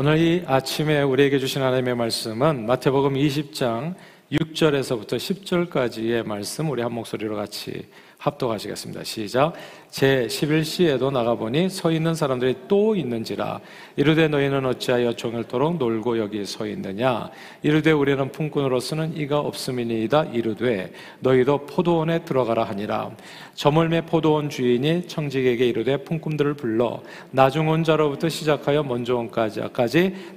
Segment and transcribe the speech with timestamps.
[0.00, 3.96] 오늘 이 아침에 우리에게 주신 하나님의 말씀은 마태복음 20장
[4.30, 7.84] 6절에서부터 10절까지의 말씀 우리 한 목소리로 같이
[8.18, 9.04] 합독하시겠습니다.
[9.04, 9.52] 시작.
[9.90, 13.60] 제 11시에도 나가보니 서 있는 사람들이 또 있는지라
[13.96, 17.30] 이르되 너희는 어찌하여 종일토록 놀고 여기 서 있느냐
[17.62, 23.12] 이르되 우리는 품꾼으로서는 이가 없음이니이다 이르되 너희도 포도원에 들어가라 하니라
[23.54, 27.00] 저물매 포도원 주인이 청직에게 이르되 품꾼들을 불러
[27.30, 29.62] 나중 온 자로부터 시작하여 먼저 온까지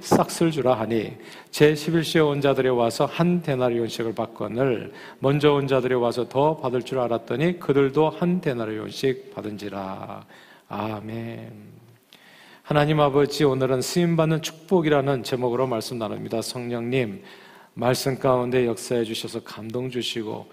[0.00, 1.12] 싹쓸 주라 하니
[1.52, 6.98] 제 11시에 온 자들이 와서 한 데나리온씩을 받거늘 먼저 온 자들이 와서 더 받을 줄
[6.98, 10.24] 알았더니 그들도 한 데나리온씩 받은지라.
[10.68, 11.52] 아멘.
[12.62, 16.40] 하나님 아버지, 오늘은 쓰임 받는 축복이라는 제목으로 말씀 나눕니다.
[16.40, 17.22] 성령님,
[17.74, 20.50] 말씀 가운데 역사해 주셔서 감동 주시고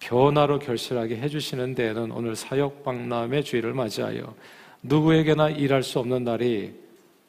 [0.00, 4.34] 변화로 결실하게 해 주시는 데에는 오늘 사역 박람의 주의를 맞이하여
[4.82, 6.74] 누구에게나 일할 수 없는 날이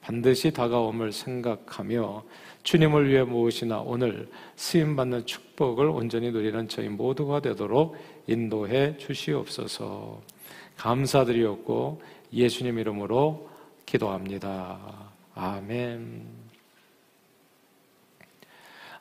[0.02, 2.24] 반드시 다가옴을 생각하며
[2.68, 7.96] 주님을 위해 무엇이나 오늘 쓰임받는 축복을 온전히 누리는 저희 모두가 되도록
[8.28, 10.22] 인도해 주시옵소서.
[10.76, 12.02] 감사드리옵고
[12.34, 13.50] 예수님 이름으로
[13.86, 14.80] 기도합니다.
[15.34, 16.26] 아멘.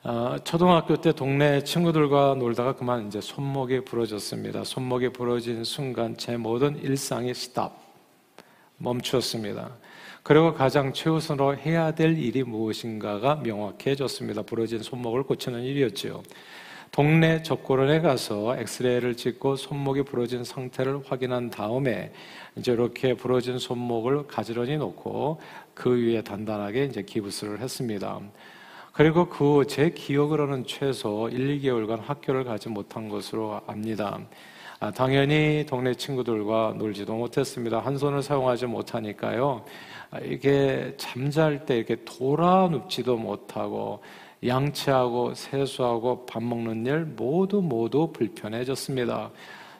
[0.05, 4.63] 어, 초등학교 때 동네 친구들과 놀다가 그만 이제 손목이 부러졌습니다.
[4.63, 7.77] 손목이 부러진 순간 제 모든 일상이 스탑,
[8.77, 9.75] 멈추었습니다.
[10.27, 14.41] 그리고 가장 최우선으로 해야 될 일이 무엇인가가 명확해졌습니다.
[14.41, 16.21] 부러진 손목을 고치는 일이었죠.
[16.91, 22.11] 동네 적고론에 가서 엑스레이를 찍고 손목이 부러진 상태를 확인한 다음에
[22.57, 25.39] 이제 이렇게 부러진 손목을 가지런히 놓고
[25.73, 28.19] 그 위에 단단하게 이제 기부스를 했습니다.
[28.91, 34.19] 그리고 그 제 기억으로는 최소 1, 2개월간 학교를 가지 못한 것으로 압니다.
[34.79, 37.79] 아, 당연히 동네 친구들과 놀지도 못했습니다.
[37.79, 39.65] 한 손을 사용하지 못하니까요.
[40.11, 44.03] 아, 이게 잠잘 때 이렇게 돌아 눕지도 못하고
[44.45, 49.31] 양치하고 세수하고 밥 먹는 일 모두 모두 불편해졌습니다.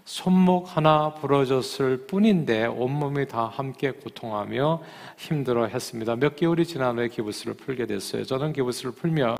[0.07, 4.81] 손목 하나 부러졌을 뿐인데 온몸이 다 함께 고통하며
[5.17, 6.15] 힘들어 했습니다.
[6.15, 8.23] 몇 개월이 지난 후에 기부스를 풀게 됐어요.
[8.23, 9.35] 저는 기부스를 풀면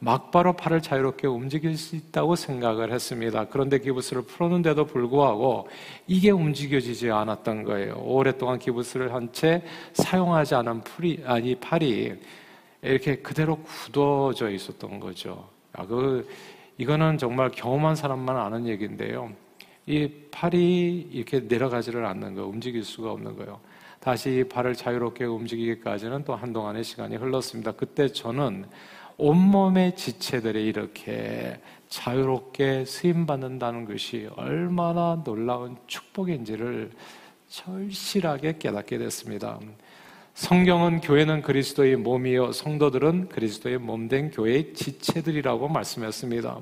[0.00, 3.46] 막바로 팔을 자유롭게 움직일 수 있다고 생각을 했습니다.
[3.50, 5.68] 그런데 기부스를 풀었는데도 불구하고
[6.08, 7.94] 이게 움직여지지 않았던 거예요.
[8.02, 9.62] 오랫동안 기부스를 한 채
[9.92, 12.14] 사용하지 않은 풀이, 아니, 팔이
[12.82, 15.48] 이렇게 그대로 굳어져 있었던 거죠.
[15.72, 16.28] 아, 그,
[16.78, 19.30] 이거는 정말 경험한 사람만 아는 얘기인데요.
[19.90, 23.58] 이 팔이 이렇게 내려가지를 않는 거, 움직일 수가 없는 거예요.
[23.98, 27.72] 다시 발을 자유롭게 움직이기까지는 또 한동안의 시간이 흘렀습니다.
[27.72, 28.66] 그때 저는
[29.16, 36.92] 온몸의 지체들이 이렇게 자유롭게 쓰임받는다는 것이 얼마나 놀라운 축복인지를
[37.48, 39.58] 절실하게 깨닫게 됐습니다.
[40.34, 46.60] 성경은 교회는 그리스도의 몸이요 성도들은 그리스도의 몸된 교회의 지체들이라고 말씀했습니다.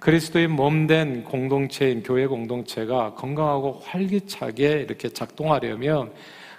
[0.00, 6.12] 그리스도의 몸된 공동체인 교회 공동체가 건강하고 활기차게 이렇게 작동하려면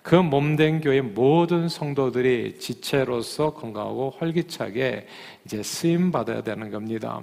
[0.03, 5.07] 그 몸된 교회 모든 성도들이 지체로서 건강하고 활기차게
[5.46, 7.22] 이제 쓰임 받아야 되는 겁니다.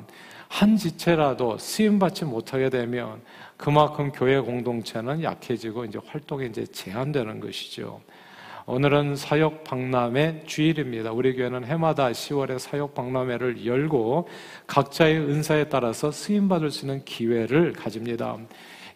[0.49, 3.23] 한 지체라도 쓰임 받지 못하게 되면
[3.56, 8.00] 그만큼 교회 공동체는 약해지고 이제 활동이 이제 제한되는 것이죠.
[8.71, 11.11] 오늘은 사역 박람회 주일입니다.
[11.11, 14.29] 우리 교회는 해마다 10월에 사역 박람회를 열고
[14.67, 18.37] 각자의 은사에 따라서 쓰임 받을 수 있는 기회를 가집니다.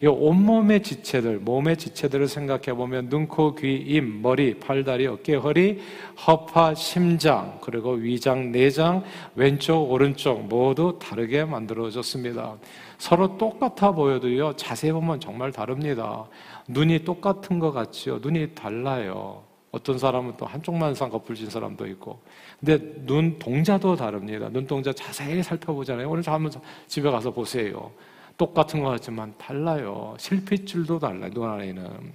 [0.03, 5.33] 이 온몸의 지체들, 몸의 지체들을 생각해 보면 눈, 코, 귀, 입, 머리, 팔, 다리, 어깨,
[5.33, 5.79] 허리,
[6.27, 9.03] 허파, 심장, 그리고 위장, 내장,
[9.33, 12.57] 왼쪽, 오른쪽 모두 다르게 만들어졌습니다.
[12.99, 16.27] 서로 똑같아 보여도요, 자세히 보면 정말 다릅니다.
[16.67, 18.19] 눈이 똑같은 것 같지요?
[18.21, 19.52] 눈이 달라요.
[19.73, 22.19] 어떤 사람은 또 한쪽만 쌍꺼풀 진 사람도 있고.
[22.59, 24.47] 근데 눈 동자도 다릅니다.
[24.49, 26.07] 눈 동자 자세히 살펴보잖아요.
[26.07, 26.51] 오늘 한번
[26.87, 27.91] 집에 가서 보세요.
[28.37, 30.13] 똑같은 것 같지만 달라요.
[30.19, 31.31] 실핏줄도 달라요.
[31.31, 32.13] 눈 안에는.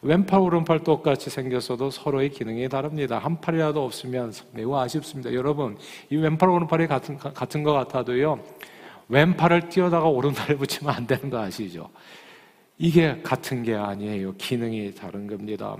[0.00, 3.18] 왼팔, 오른팔 똑같이 생겼어도 서로의 기능이 다릅니다.
[3.18, 5.32] 한 팔이라도 없으면 매우 아쉽습니다.
[5.34, 5.76] 여러분,
[6.08, 8.42] 이 왼팔, 오른팔이 같은, 같은 것 같아도요,
[9.08, 11.90] 왼팔을 띄어다가 오른팔에 붙이면 안 되는 거 아시죠?
[12.78, 14.34] 이게 같은 게 아니에요.
[14.36, 15.76] 기능이 다른 겁니다.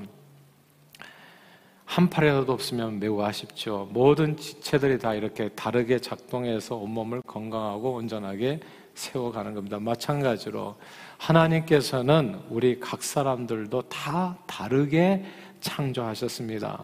[1.93, 3.87] 한 팔이라도 없으면 매우 아쉽죠.
[3.93, 8.61] 모든 지체들이 다 이렇게 다르게 작동해서 온몸을 건강하고 온전하게
[8.94, 9.79] 세워가는 겁니다.
[9.79, 10.75] 마찬가지로
[11.19, 15.23] 하나님께서는 우리 각 사람들도 다 다르게
[15.61, 16.83] 창조하셨습니다.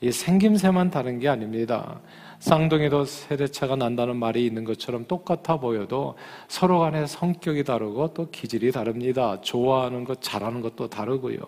[0.00, 2.00] 이 생김새만 다른 게 아닙니다.
[2.38, 6.16] 쌍둥이도 세대차가 난다는 말이 있는 것처럼 똑같아 보여도
[6.48, 9.38] 서로 간의 성격이 다르고 또 기질이 다릅니다.
[9.42, 11.40] 좋아하는 것, 잘하는 것도 다르고요.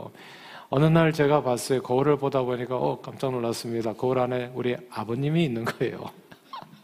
[0.70, 1.82] 어느 날 제가 봤어요.
[1.82, 3.94] 거울을 보다 보니까 어 깜짝 놀랐습니다.
[3.94, 6.04] 거울 안에 우리 아버님이 있는 거예요.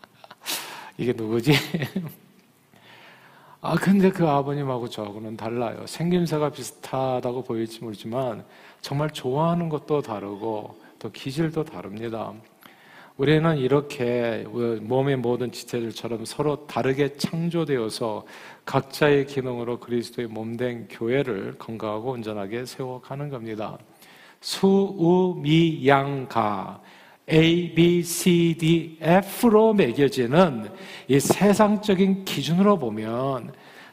[0.97, 1.53] 이게 누구지?
[3.61, 5.87] 아 근데 그 아버님하고 저하고는 달라요.
[5.87, 8.45] 생김새가 비슷하다고 보일지 모르지만
[8.81, 12.33] 정말 좋아하는 것도 다르고 또 기질도 다릅니다.
[13.17, 14.45] 우리는 이렇게
[14.81, 18.27] 몸의 모든 지체들처럼 서로 다르게 창조되어서
[18.65, 23.79] 각자의 기능으로 그리스도의 몸된 교회를 건강하고 온전하게 세워가는 겁니다.
[24.41, 26.03] 수우미양가
[27.33, 30.69] A, B, C, D, F로 매겨지는
[31.07, 33.53] 이 세상적인 기준으로 보면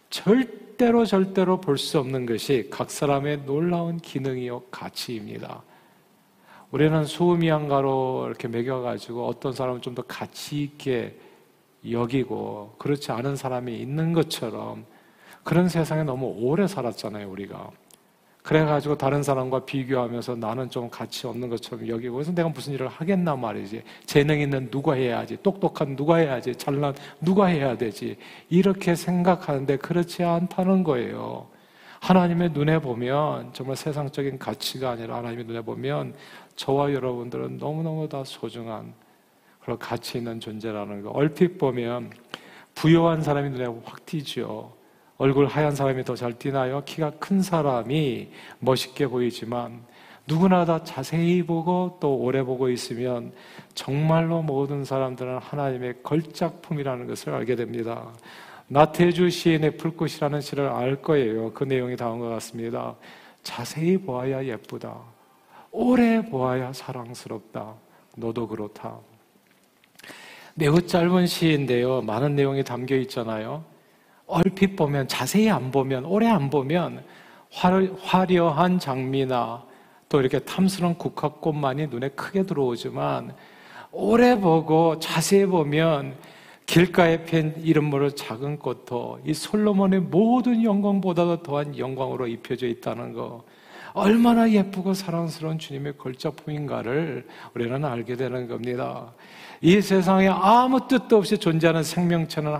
[0.09, 5.61] 절대로 절대로 볼 수 없는 것이 각 사람의 놀라운 기능이요 가치입니다.
[6.71, 11.17] 우리는 수미양가로 이렇게 매겨가지고 어떤 사람은 좀 더 가치 있게
[11.89, 14.85] 여기고 그렇지 않은 사람이 있는 것처럼
[15.43, 17.71] 그런 세상에 너무 오래 살았잖아요, 우리가.
[18.43, 23.35] 그래가지고 다른 사람과 비교하면서 나는 좀 가치 없는 것처럼 여기고 그래서 내가 무슨 일을 하겠나
[23.35, 23.83] 말이지.
[24.05, 25.37] 재능 있는 누가 해야지.
[25.43, 26.55] 똑똑한 누가 해야지.
[26.55, 28.17] 잘난 누가 해야 되지.
[28.49, 31.47] 이렇게 생각하는데 그렇지 않다는 거예요.
[32.01, 36.15] 하나님의 눈에 보면 정말 세상적인 가치가 아니라 하나님의 눈에 보면
[36.55, 38.93] 저와 여러분들은 너무너무 다 소중한
[39.61, 41.11] 그런 가치 있는 존재라는 거.
[41.11, 42.09] 얼핏 보면
[42.73, 44.73] 부여한 사람이 눈에 확 띄죠.
[45.17, 46.83] 얼굴 하얀 사람이 더 잘 띄나요?
[46.83, 49.83] 키가 큰 사람이 멋있게 보이지만
[50.27, 53.31] 누구나 다 자세히 보고 또 오래 보고 있으면
[53.75, 58.11] 정말로 모든 사람들은 하나님의 걸작품이라는 것을 알게 됩니다.
[58.73, 61.51] 나태주 시인의 불꽃이라는 시를 알 거예요.
[61.51, 62.95] 그 내용이 다음과 같습니다.
[63.43, 64.97] 자세히 보아야 예쁘다.
[65.71, 67.73] 오래 보아야 사랑스럽다.
[68.15, 68.97] 너도 그렇다.
[70.53, 72.01] 매우 짧은 시인데요.
[72.03, 73.65] 많은 내용이 담겨 있잖아요.
[74.25, 77.03] 얼핏 보면 자세히 안 보면 오래 안 보면
[77.49, 79.65] 화려한 장미나
[80.07, 83.35] 또 이렇게 탐스러운 국화꽃만이 눈에 크게 들어오지만
[83.91, 86.15] 오래 보고 자세히 보면
[86.71, 93.43] 길가에 핀 이름 모를 작은 꽃도 이 솔로몬의 모든 영광보다도 더한 영광으로 입혀져 있다는 거
[93.91, 99.11] 얼마나 예쁘고 사랑스러운 주님의 걸작품인가를 우리는 알게 되는 겁니다.
[99.59, 102.57] 이 세상에 아무 뜻도 없이 존재하는 생명체는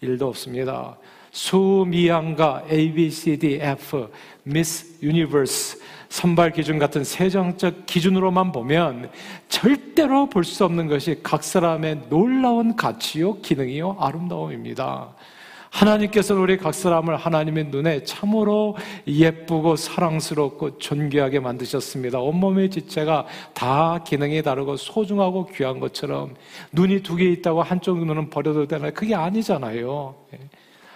[0.00, 0.96] 일도 없습니다.
[1.30, 4.08] 수미양가 A, B, C, D, F,
[4.46, 5.78] Miss Universe
[6.08, 9.10] 선발 기준 같은 세정적 기준으로만 보면
[9.48, 15.14] 절대로 볼 수 없는 것이 각 사람의 놀라운 가치요, 기능이요, 아름다움입니다.
[15.70, 18.74] 하나님께서는 우리 각 사람을 하나님의 눈에 참으로
[19.06, 22.20] 예쁘고 사랑스럽고 존귀하게 만드셨습니다.
[22.20, 26.34] 온몸의 지체가 다 기능이 다르고 소중하고 귀한 것처럼
[26.72, 28.90] 눈이 두 개 있다고 한쪽 눈은 버려도 되나?
[28.90, 30.14] 그게 아니잖아요.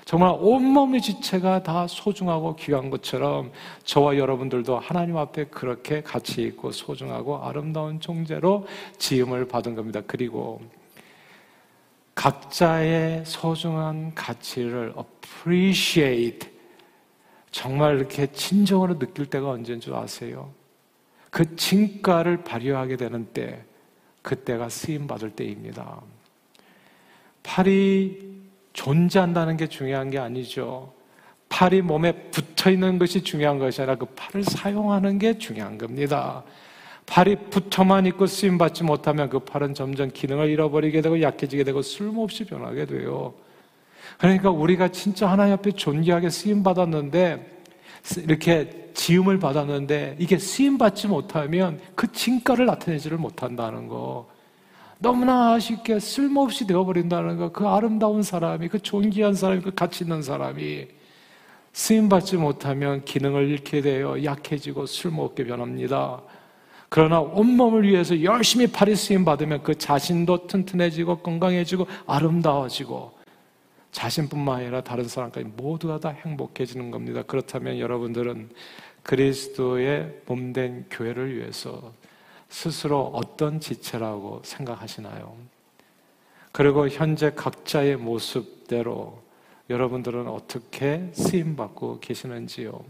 [0.03, 0.05] 예.
[0.05, 3.53] 정말 온몸의 지체가 다 소중하고 귀한 것처럼
[3.85, 8.67] 저와 여러분들도 하나님 앞에 그렇게 가치 있고 소중하고 아름다운 존재로
[8.99, 10.01] 지음을 받은 겁니다.
[10.07, 10.61] 그리고
[12.15, 16.51] 각자의 소중한 가치를 appreciate
[17.51, 20.53] 정말 이렇게 진정으로 느낄 때가 언제인 줄 아세요?
[21.31, 23.65] 그 진가를 발휘하게 되는 때,
[24.21, 26.01] 그때가 쓰임 받을 때입니다.
[27.43, 28.42] 팔이
[28.73, 30.93] 존재한다는 게 중요한 게 아니죠.
[31.49, 36.43] 팔이 몸에 붙어 있는 것이 중요한 것이 아니라 그 팔을 사용하는 게 중요한 겁니다.
[37.07, 42.45] 팔이 붙어만 있고 쓰임 받지 못하면 그 팔은 점점 기능을 잃어버리게 되고 약해지게 되고 쓸모없이
[42.45, 43.35] 변하게 돼요.
[44.19, 47.61] 그러니까 우리가 진짜 하나님 앞에 존귀하게 쓰임 받았는데
[48.25, 54.32] 이렇게 지음을 받았는데 이게 쓰임 받지 못하면 그 진가를 나타내지를 못한다는 거.
[55.03, 57.51] 너무나 아쉽게 쓸모없이 되어버린다는 거.
[57.51, 60.87] 그 아름다운 사람이, 그 존귀한 사람이, 그 가치 있는 사람이
[61.73, 66.23] 쓰임 받지 못하면 기능을 잃게 되어 약해지고 쓸모없게 변합니다.
[66.89, 73.13] 그러나 온몸을 위해서 열심히 팔이 쓰임 받으면 그 자신도 튼튼해지고 건강해지고 아름다워지고
[73.91, 77.23] 자신뿐만 아니라 다른 사람까지 모두가 다 행복해지는 겁니다.
[77.27, 78.51] 그렇다면 여러분들은
[79.03, 81.93] 그리스도의 몸된 교회를 위해서
[82.53, 85.35] 스스로 어떤 지체라고 생각하시나요?
[86.53, 89.23] 그리고 현재 각자의 모습대로
[89.71, 92.85] 여러분들은 어떻게 쓰임받고 계시는지요?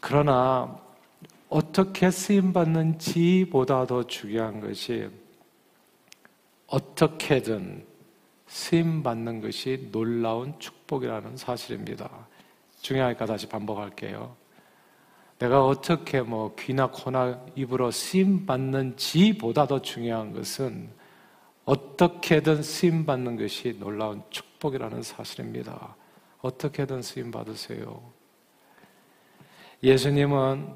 [0.00, 0.78] 그러나
[1.48, 5.08] 어떻게 쓰임받는지보다 더 중요한 것이
[6.66, 7.86] 어떻게든
[8.48, 12.10] 쓰임받는 것이 놀라운 축복이라는 사실입니다.
[12.82, 14.43] 중요하니까 다시 반복할게요.
[15.38, 20.90] 내가 어떻게 뭐 귀나 코나 입으로 쓰임 받는지보다 더 중요한 것은
[21.64, 25.96] 어떻게든 쓰임 받는 것이 놀라운 축복이라는 사실입니다.
[26.40, 28.02] 어떻게든 쓰임 받으세요.
[29.82, 30.68] 예수님은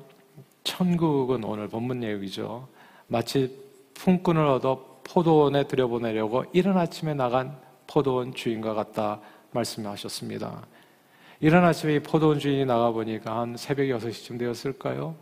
[0.65, 2.69] 천국은 오늘 본문 내용이죠.
[3.07, 3.59] 마치
[3.95, 9.21] 품꾼을 얻어 포도원에 들여보내려고 이른 아침에 나간 포도원 주인과 같다
[9.53, 10.67] 말씀하셨습니다.
[11.41, 15.15] 이른 아침에 이 포도원 주인이 나가보니까 한 새벽 6시쯤 되었을까요?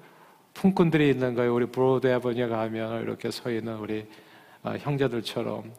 [0.55, 1.55] 품꾼들이 있는 거예요.
[1.55, 4.07] 우리 Broad Avenue에 가면 이렇게 서 있는 우리
[4.63, 5.71] 아, 형제들처럼.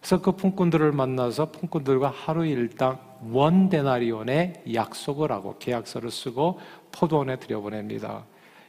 [0.00, 2.98] 그래서 그 품꾼들을 만나서 품꾼들과 하루 일당
[3.30, 6.58] one 데나리온의 약속을 하고 계약서를 쓰고
[6.90, 8.24] 포도원에 들여보냅니다.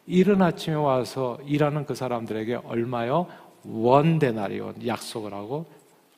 [0.05, 3.25] 이른 아침에 와서 일하는 그 사람들에게 얼마요?
[3.63, 5.65] 원 데나리온 약속을 하고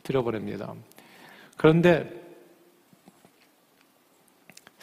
[0.03, 0.73] 들여보냅니다.
[1.55, 2.22] 그런데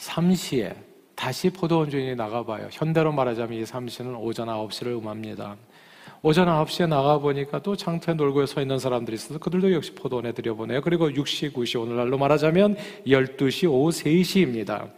[0.01, 0.73] 3시에
[1.15, 2.69] 다시 포도원 주인이 나가봐요.
[2.71, 5.55] 현대로 말하자면 이 3시는 오전 9시를 음합니다.
[6.23, 10.81] 오전 9시에 나가보니까 또 장터에 놀고 서 있는 사람들이 있어서 그들도 역시 포도원에 들여보내요.
[10.81, 14.91] 그리고 6시, 9시, 오늘날로 말하자면 12시, 오후 3시입니다.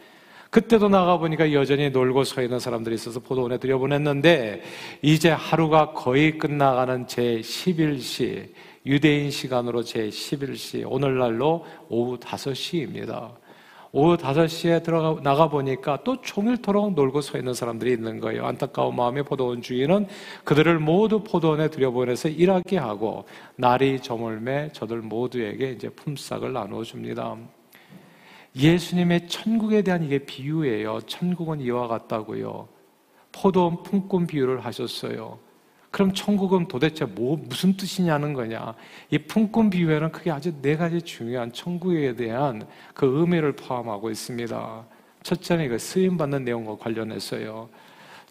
[0.49, 4.61] 그때도 나가보니까 여전히 놀고 서 있는 사람들이 있어서 포도원에 들여보냈는데
[5.01, 8.49] 이제 하루가 거의 끝나가는 제 11시,
[8.85, 13.42] 유대인 시간으로 제 11시, 오늘날로 오후 5시입니다.
[13.95, 18.43] 오후 5시에 들어가, 나가 보니까 또 종일토록 놀고 서 있는 사람들이 있는 거예요.
[18.43, 20.07] 안타까운 마음에 포도원 주인은
[20.43, 27.37] 그들을 모두 포도원에 들여보내서 일하게 하고 날이 저물매 저들 모두에게 이제 품삯을 나누어 줍니다.
[28.55, 31.01] 예수님의 천국에 대한 이게 비유예요.
[31.01, 32.67] 천국은 이와 같다고요.
[33.31, 35.37] 포도원 품꾼 비유를 하셨어요.
[35.93, 38.73] 그럼 천국은 도대체 뭐 무슨 뜻이냐는 거냐?
[39.11, 44.85] 이 품꾼 비유에는 크게 아주 네 가지 중요한 천국에 대한 그 의미를 포함하고 있습니다.
[45.21, 47.69] 첫째는 이거 쓰임 받는 내용과 관련해서요.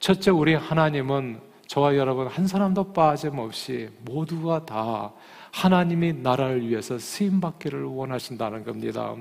[0.00, 1.38] 첫째 우리 하나님은
[1.68, 5.12] 저와 여러분 한 사람도 빠짐없이 모두가 다
[5.52, 9.14] 하나님이 나라를 위해서 쓰임 받기를 원하신다는 겁니다.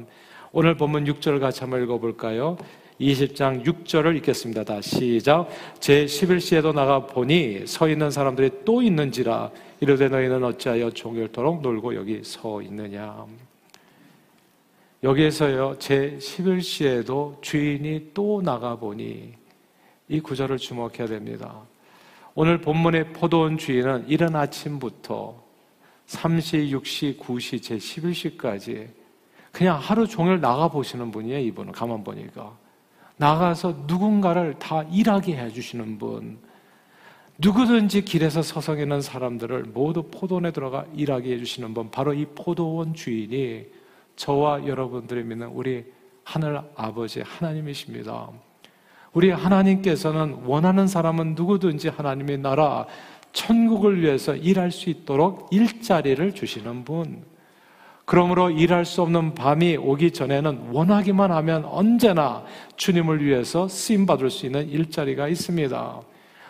[0.52, 2.58] 오늘 본문 6절 같이 한번 읽어볼까요?
[3.02, 4.64] 20장 6절을 읽겠습니다.
[4.64, 5.50] 다 시작.
[5.80, 12.22] 제 11시에도 나가 보니 서 있는 사람들이 또 있는지라 이르되 너희는 어찌하여 종일토록 놀고 여기
[12.24, 13.26] 서 있느냐.
[15.04, 19.34] 여기에서요, 제 11시에도 주인이 또 나가 보니
[20.08, 21.60] 이 구절을 주목해야 됩니다.
[22.36, 25.42] 오늘 본문의 포도원 주인은 이른 아침부터
[26.06, 28.90] 3시, 6시, 9시, 제 11시까지
[29.52, 31.72] 그냥 하루 종일 나가 보시는 분이에요, 이분은.
[31.72, 32.61] 가만 보니까.
[33.22, 36.40] 나가서 누군가를 다 일하게 해주시는 분.
[37.38, 41.92] 누구든지 길에서 서성이는 사람들을 모두 포도원에 들어가 일하게 해주시는 분.
[41.92, 43.68] 바로 이 포도원 주인이
[44.16, 45.86] 저와 여러분들이 믿는 우리
[46.24, 48.30] 하늘 아버지 하나님이십니다.
[49.14, 52.88] 우리 하나님께서는 원하는 사람은 누구든지 하나님의 나라,
[53.34, 57.24] 천국을 위해서 일할 수 있도록 일자리를 주시는 분.
[58.12, 62.44] 그러므로 일할 수 없는 밤이 오기 전에는 원하기만 하면 언제나
[62.76, 66.02] 주님을 위해서 쓰임 받을 수 있는 일자리가 있습니다.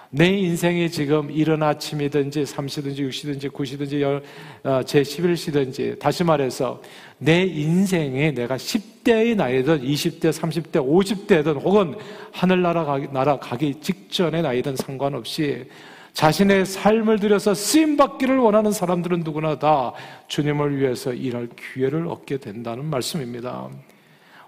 [0.10, 4.24] 내 인생이 지금 이른 아침이든지 3시든지 6시든지 9시든지
[4.63, 6.82] 어, 제 11시든지 다시 말해서
[7.20, 11.94] 내 인생이 내가 10대의 나이든 20대, 30대, 50대든 혹은
[12.32, 15.68] 하늘나라 가기, 나라 가기 직전의 나이든 상관없이
[16.13, 19.94] 자신의 삶을 들여서 쓰임 받기를 원하는 사람들은 누구나 다
[20.27, 23.70] 주님을 위해서 일할 기회를 얻게 된다는 말씀입니다.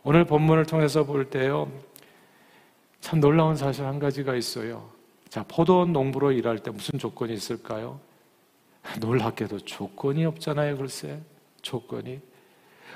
[0.04, 1.72] 오늘 본문을 통해서 볼 때요,
[3.00, 4.90] 참 놀라운 사실 한 가지가 있어요.
[5.30, 8.00] 자, 포도원 농부로 일할 때 무슨 조건이 있을까요?
[9.00, 11.20] 놀랍게도 조건이 없잖아요, 글쎄.
[11.62, 12.20] 조건이.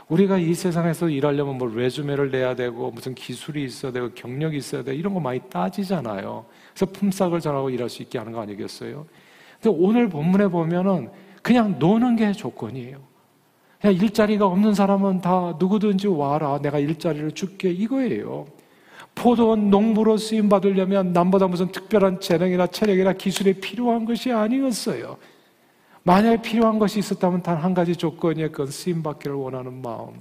[0.10, 4.98] 우리가 이 세상에서 일하려면 뭐 레주메를 내야 되고 무슨 기술이 있어야 되고 경력이 있어야 되고
[4.98, 6.46] 이런 거 많이 따지잖아요.
[6.74, 9.06] 그래서 품삯을 전하고 일할 수 있게 하는 거 아니겠어요?
[9.62, 11.10] 근데 오늘 본문에 보면은
[11.42, 13.00] 그냥 노는 게 조건이에요.
[13.82, 16.60] 그냥 일자리가 없는 사람은 다 누구든지 와라.
[16.62, 17.70] 내가 일자리를 줄게.
[17.70, 18.46] 이거예요.
[19.14, 25.18] 포도원 농부로 쓰임 받으려면 남보다 무슨 특별한 재능이나 체력이나 기술이 필요한 것이 아니었어요.
[26.08, 28.52] 만약에 필요한 것이 있었다면 단 한 가지 조건이에요.
[28.52, 30.14] 그건 쓰임 받기를 원하는 마음.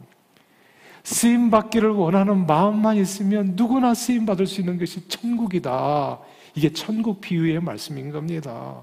[1.04, 6.18] 쓰임 받기를 원하는 마음만 있으면 누구나 쓰임 받을 수 있는 것이 천국이다.
[6.56, 8.82] 이게 천국 비유의 말씀인 겁니다.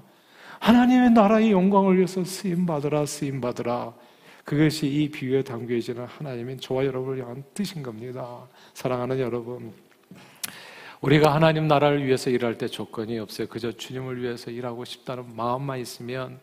[0.60, 3.92] 하나님의 나라의 영광을 위해서 쓰임 받으라, 쓰임 받으라.
[4.44, 8.46] 그것이 이 비유에 담겨지는 하나님의 저와 여러분을 향한 뜻인 겁니다.
[8.72, 9.74] 사랑하는 여러분.
[11.02, 13.46] 우리가 하나님 나라를 위해서 일할 때 조건이 없어요.
[13.48, 16.40] 그저 주님을 위해서 일하고 싶다는 마음만 있으면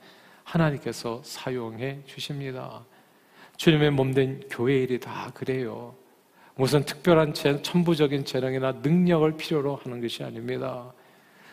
[0.51, 2.86] 하나님께서 사용해 주십니다.
[3.55, 5.96] 주님의 몸된 교회 일이 다 그래요.
[6.55, 10.91] 무슨 특별한 천부적인 재능이나 능력을 필요로 하는 것이 아닙니다.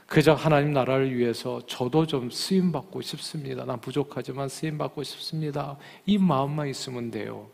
[0.06, 3.64] 그저 하나님 나라를 위해서 저도 좀 쓰임 받고 싶습니다.
[3.64, 5.76] 난 부족하지만 쓰임 받고 싶습니다.
[6.06, 7.50] 이 마음만 있으면 돼요.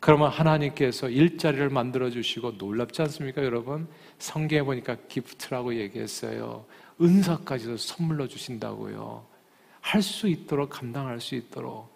[0.00, 3.88] 그러면 하나님께서 일자리를 만들어 주시고 놀랍지 않습니까, 여러분?
[4.18, 6.64] 성경에 보니까 기프트라고 얘기했어요.
[7.00, 9.35] 은사까지도 선물로 주신다고요.
[9.86, 11.88] 할 수 있도록 감당할 수 있도록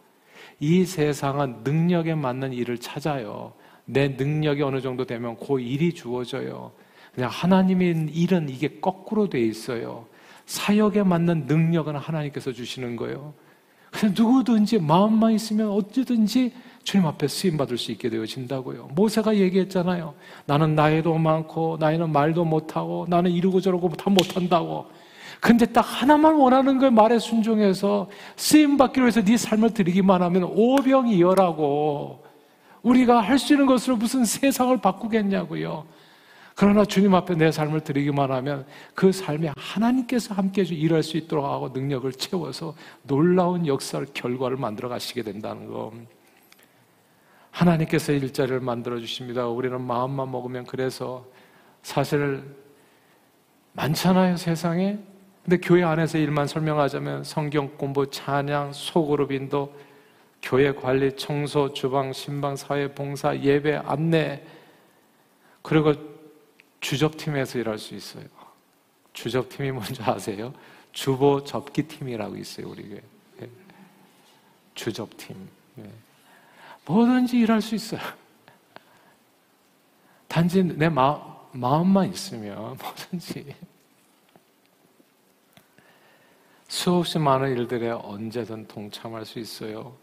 [0.61, 3.53] 이 세상은 능력에 맞는 일을 찾아요.
[3.85, 6.71] 내 능력이 어느 정도 되면 그 일이 주어져요.
[7.13, 10.07] 그냥 하나님의 일은 이게 거꾸로 돼 있어요.
[10.47, 13.35] 사역에 맞는 능력은 하나님께서 주시는 거예요.
[13.91, 16.53] 그래서 누구든지 마음만 있으면 어찌든지
[16.85, 18.91] 주님 앞에 쓰임 받을 수 있게 되어진다고요.
[18.95, 20.15] 모세가 얘기했잖아요.
[20.47, 25.00] 나는 나이도 많고 나이는 말도 못하고 나는 이러고 저러고 다 못한다고.
[25.41, 32.25] 근데 딱 하나만 원하는 걸 말에 순종해서 쓰임 받기로 해서 네 삶을 드리기만 하면 오병이어라고
[32.83, 35.87] 우리가 할 수 있는 것으로 무슨 세상을 바꾸겠냐고요.
[36.55, 41.71] 그러나 주님 앞에 내 삶을 드리기만 하면 그 삶에 하나님께서 함께 일할 수 있도록 하고
[41.71, 45.93] 능력을 채워서 놀라운 역사를 결과를 만들어 가시게 된다는 거.
[47.51, 49.47] 하나님께서 일자리를 만들어 주십니다.
[49.47, 51.25] 우리는 마음만 먹으면 그래서
[51.83, 52.43] 사실
[53.73, 54.99] 많잖아요, 세상에.
[55.43, 59.75] 근데 교회 안에서 일만 설명하자면 성경 공부, 찬양, 소그룹 인도,
[60.43, 64.43] 교회 관리, 청소, 주방, 신방, 사회 봉사, 예배, 안내,
[65.63, 65.95] 그리고
[66.81, 68.25] 주접팀에서 일할 수 있어요.
[69.13, 70.53] 주접팀이 뭔지 아세요?
[70.93, 73.03] 주보 접기팀이라고 있어요, 우리 교회.
[73.43, 73.49] 예.
[74.75, 75.37] 주접팀.
[75.79, 75.91] 예.
[76.87, 78.01] 뭐든지 일할 수 있어요.
[80.27, 81.21] 단지 내 마,
[81.53, 83.55] 마음만 있으면 뭐든지.
[86.71, 89.97] 수없이 많은 일들에 언제든 동참할 수 있어요.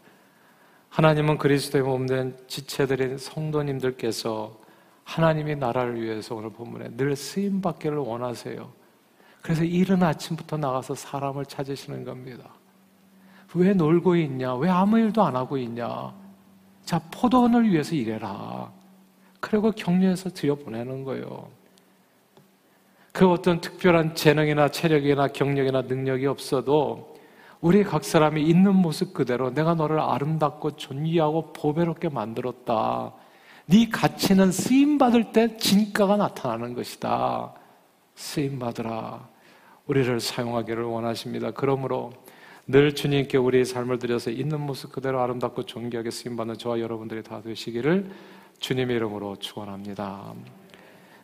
[0.90, 4.54] 하나님은 그리스도의 몸된 지체들인 성도님들께서
[5.02, 8.70] 하나님의 나라를 위해서 오늘 본문에 늘 쓰임 받기를 원하세요.
[9.40, 12.50] 그래서 이른 아침부터 나가서 사람을 찾으시는 겁니다.
[13.54, 14.54] 왜 놀고 있냐?
[14.56, 16.14] 왜 아무 일도 안 하고 있냐?
[16.84, 18.70] 자, 포도원을 위해서 일해라.
[19.40, 21.48] 그리고 격려해서 들여보내는 거예요.
[23.12, 27.16] 그 어떤 특별한 재능이나 체력이나 경력이나 능력이 없어도
[27.60, 33.12] 우리 각 사람이 있는 모습 그대로 내가 너를 아름답고 존귀하고 보배롭게 만들었다.
[33.66, 37.52] 네 가치는 쓰임 받을 때 진가가 나타나는 것이다.
[38.14, 39.28] 쓰임 받으라.
[39.86, 41.50] 우리를 사용하기를 원하십니다.
[41.50, 42.12] 그러므로
[42.66, 47.40] 늘 주님께 우리의 삶을 들여서 있는 모습 그대로 아름답고 존귀하게 쓰임 받는 저와 여러분들이 다
[47.40, 48.10] 되시기를
[48.60, 50.34] 주님의 이름으로 축원합니다.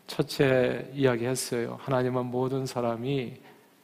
[0.06, 1.78] 첫째 이야기했어요.
[1.80, 3.34] 하나님은 모든 사람이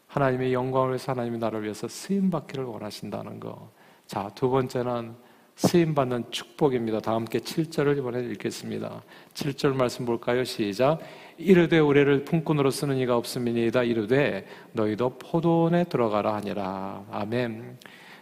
[0.06, 3.70] 하나님의 영광을 위해서 하나님의 나라를 위해서 쓰임 받기를 원하신다는 거.
[4.06, 5.14] 자, 두 번째는
[5.54, 7.00] 쓰임 받는 축복입니다.
[7.00, 9.02] 다 함께 7절을 이번에 읽겠습니다.
[9.34, 10.42] 7절 말씀 볼까요?
[10.42, 11.00] 시작.
[11.36, 13.82] 이르되 우리를 품꾼으로 쓰는 이가 없음이니이다.
[13.82, 17.04] 이르되 너희도 포도원에 들어가라 하니라.
[17.10, 17.78] 아멘.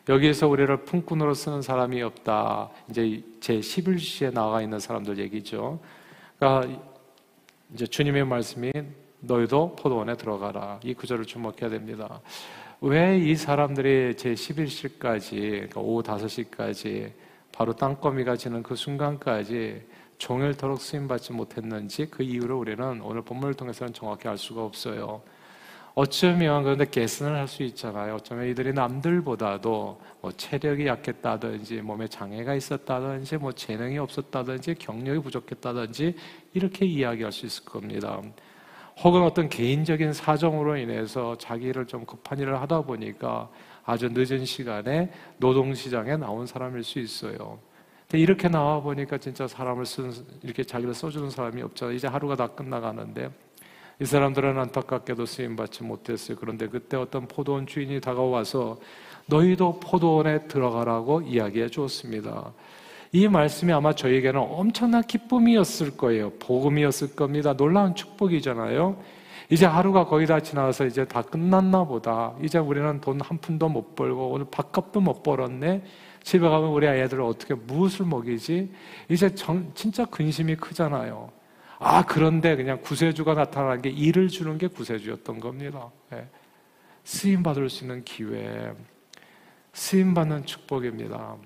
[0.08, 2.70] 여기에서 우리를 품꾼으로 쓰는 사람이 없다.
[2.90, 5.78] 이제 제 11시에 나와 있는 사람들 얘기죠.
[6.38, 6.87] 그러니까
[7.74, 8.72] 이제 주님의 말씀이
[9.20, 10.80] 너희도 포도원에 들어가라.
[10.84, 12.20] 이 구절을 주목해야 됩니다.
[12.80, 17.12] 왜 이 사람들이 제 11시까지, 그러니까 오후 5시까지
[17.52, 19.82] 바로 땅거미가 지는 그 순간까지
[20.18, 25.22] 종일토록 쓰임받지 못했는지 그 이유를 우리는 오늘 본문을 통해서는 정확히 알 수가 없어요.
[25.98, 28.14] 어쩌면 그런데 계산을 할 수 있잖아요.
[28.14, 36.14] 어쩌면 이들이 남들보다도 뭐 체력이 약했다든지 몸에 장애가 있었다든지 뭐 재능이 없었다든지 경력이 부족했다든지
[36.54, 38.22] 이렇게 이야기할 수 있을 겁니다.
[39.02, 43.50] 혹은 어떤 개인적인 사정으로 인해서 자기를 좀 급한 일을 하다 보니까
[43.84, 47.58] 아주 늦은 시간에 노동시장에 나온 사람일 수 있어요.
[48.02, 50.12] 근데 이렇게 나와 보니까 진짜 사람을 쓰는,
[50.44, 51.96] 이렇게 자기를 써주는 사람이 없잖아요.
[51.96, 53.30] 이제 하루가 다 끝나가는데
[54.00, 56.36] 이 사람들은 안타깝게도 쓰임받지 못했어요.
[56.38, 58.78] 그런데 그때 어떤 포도원 주인이 다가와서
[59.26, 62.52] 너희도 포도원에 들어가라고 이야기해 주었습니다.
[63.10, 66.30] 이 말씀이 아마 저에게는 엄청난 기쁨이었을 거예요.
[66.38, 67.54] 복음이었을 겁니다.
[67.54, 68.96] 놀라운 축복이잖아요.
[69.50, 72.34] 이제 하루가 거의 다 지나서 이제 다 끝났나 보다.
[72.42, 75.82] 이제 우리는 돈 한 푼도 못 벌고 오늘 밥값도 못 벌었네.
[76.22, 78.70] 집에 가면 우리 아이들을 어떻게 무엇을 먹이지?
[79.08, 81.30] 이제 정, 진짜 근심이 크잖아요.
[81.78, 85.90] 아, 그런데 그냥 구세주가 나타난 게 일을 주는 게 구세주였던 겁니다.
[86.10, 86.26] 네.
[87.04, 88.72] 쓰임 받을 수 있는 기회,
[89.72, 91.36] 쓰임 받는 축복입니다.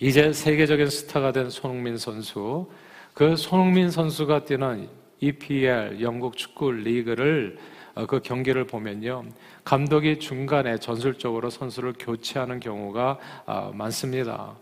[0.00, 2.68] 이제 세계적인 스타가 된 손흥민 선수,
[3.14, 4.88] 그 손흥민 선수가 뛰는
[5.20, 7.58] EPL 영국 축구 리그를
[7.94, 9.24] 어, 그 경기를 보면요.
[9.64, 14.54] 감독이 중간에 전술적으로 선수를 교체하는 경우가 아, 많습니다.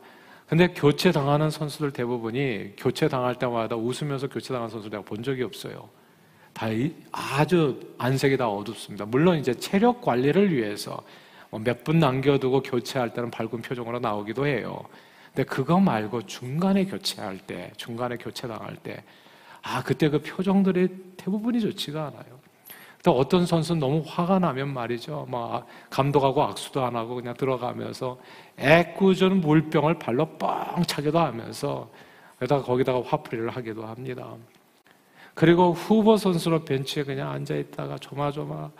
[0.47, 5.43] 근데 교체 당하는 선수들 대부분이 교체 당할 때마다 웃으면서 교체 당한 선수 내가 본 적이
[5.43, 5.89] 없어요.
[6.53, 6.67] 다
[7.11, 9.07] 아주 안색이 다 어둡습니다.
[9.07, 11.03] 물론 이제 체력 관리를 위해서
[11.51, 14.85] 뭐 몇분 남겨두고 교체할 때는 밝은 표정으로 나오기도 해요.
[15.35, 19.03] 근데 그거 말고 중간에 교체할 때, 중간에 교체 당할 때,
[19.63, 22.44] 아, 그때 그 표정들이 대부분이 좋지가 않아요.
[23.05, 25.27] 또 어떤 선수는 너무 화가 나면 말이죠.
[25.31, 28.19] 막 감독하고 악수도 안 하고 그냥 들어가면서
[28.59, 31.91] 애꿎은 물병을 발로 뻥 차기도 하면서
[32.41, 34.35] 게다가 거기다가 화풀이를 하기도 합니다.
[35.35, 38.71] 그리고 후보 선수로 벤치에 그냥 앉아 있다가 조마조마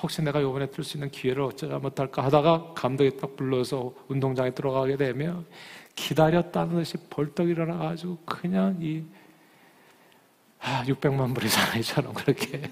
[0.00, 4.96] 혹시 내가 이번에 뛸 수 있는 기회를 어쩌자 못할까 하다가 감독이 딱 불러서 운동장에 들어가게
[4.96, 5.44] 되면
[5.94, 9.02] 기다렸다는 듯이 벌떡 일어나 가지고 그냥 이
[10.60, 12.62] 아, 600만 불의 사나이처럼 그렇게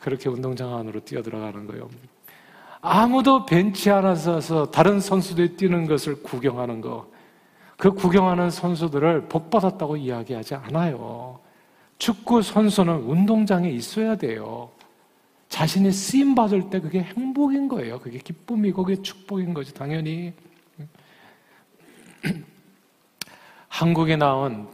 [0.00, 1.88] 그렇게 운동장 안으로 뛰어 들어가는 거예요.
[2.80, 7.08] 아무도 벤치 하나 서서 다른 선수들이 뛰는 것을 구경하는 거,
[7.76, 11.40] 그 구경하는 선수들을 복 받았다고 이야기하지 않아요.
[11.98, 14.70] 축구 선수는 운동장에 있어야 돼요.
[15.50, 17.98] 자신이 쓰임 받을 때 그게 행복인 거예요.
[18.00, 20.32] 그게 기쁨이고 그게 축복인 거지, 당연히.
[23.68, 24.68] 한국에 나온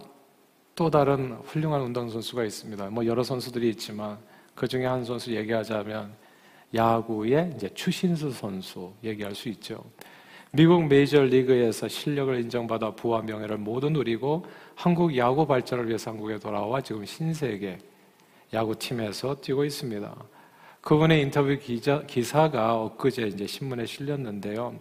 [0.74, 2.90] 또 다른 훌륭한 운동선수가 있습니다.
[2.90, 4.18] 뭐 여러 선수들이 있지만
[4.56, 6.12] 그 중에 한 선수 얘기하자면
[6.74, 9.84] 야구의 이제 추신수 선수 얘기할 수 있죠.
[10.50, 16.80] 미국 메이저 리그에서 실력을 인정받아 부와 명예를 모두 누리고 한국 야구 발전을 위해서 한국에 돌아와
[16.80, 17.78] 지금 신세계
[18.52, 20.16] 야구팀에서 뛰고 있습니다.
[20.80, 24.78] 그분의 인터뷰 기자, 기사가 엊그제 이제 신문에 실렸는데요.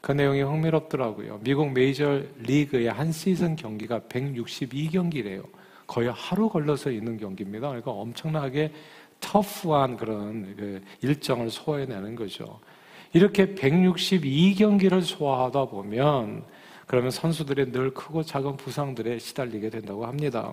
[0.00, 1.40] 그 내용이 흥미롭더라고요.
[1.44, 5.44] 미국 메이저 리그의 한 시즌 경기가 162경기래요.
[5.86, 7.68] 거의 하루 걸러서 있는 경기입니다.
[7.68, 8.72] 그러니까 엄청나게
[9.24, 12.60] 터프한 그런 그 일정을 소화해내는 거죠.
[13.14, 16.44] 이렇게 162경기를 소화하다 보면
[16.86, 20.52] 그러면 선수들이 늘 크고 작은 부상들에 시달리게 된다고 합니다.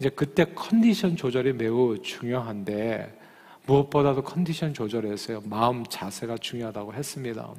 [0.00, 3.20] 이제 그때 컨디션 조절이 매우 중요한데
[3.66, 7.52] 무엇보다도 컨디션 조절에서 마음 자세가 중요하다고 했습니다.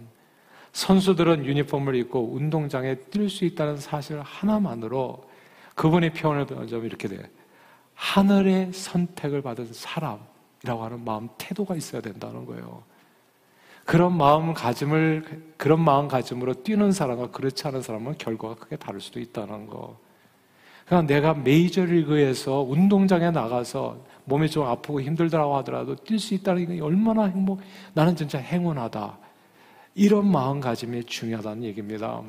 [0.72, 5.30] 선수들은 유니폼을 입고 운동장에 뛸 수 있다는 사실 하나만으로
[5.76, 7.30] 그분의 표현을 좀 이렇게 돼.
[7.95, 12.84] 하늘의 선택을 받은 사람이라고 하는 마음 태도가 있어야 된다는 거예요.
[13.86, 19.97] 그런 마음가짐을 그런 마음가짐으로 뛰는 사람과 그렇지 않은 사람은 결과가 크게 다를 수도 있다는 거.
[20.86, 27.25] 그러니까 내가 메이저리그에서 운동장에 나가서 몸이 좀 아프고 힘들더라고 하더라도 뛸 수 있다는 게 얼마나
[27.25, 27.60] 행복,
[27.93, 29.17] 나는 진짜 행운하다.
[29.95, 32.21] 이런 마음가짐이 중요하다는 얘기입니다.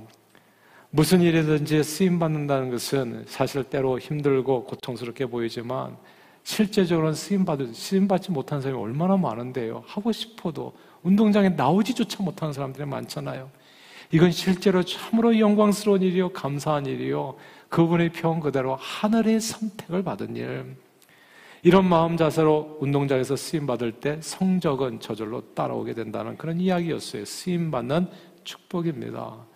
[0.97, 5.97] 무슨 일이든지 쓰임 받는다는 것은 사실 때로 힘들고 고통스럽게 보이지만
[6.45, 9.83] 실제적으로는 쓰임 받을, 쓰임 받지 못한 사람이 얼마나 많은데요.
[9.89, 13.51] 하고 싶어도 운동장에 나오지조차 못하는 사람들이 많잖아요.
[14.13, 17.39] 이건 실제로 참으로 영광스러운 일이요, 감사한 일이요.
[17.71, 20.77] 그분의 표현 그대로 하늘의 선택을 받은 일.
[21.65, 27.25] 이런 마음 자세로 운동장에서 쓰임 받을 때 성적은 저절로 따라오게 된다는 그런 이야기였어요.
[27.25, 28.07] 쓰임 받는
[28.45, 29.54] 축복입니다.